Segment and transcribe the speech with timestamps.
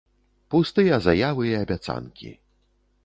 [0.53, 2.29] Пустыя заявы і абяцанкі.